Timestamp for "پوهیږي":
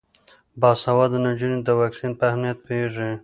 2.65-3.11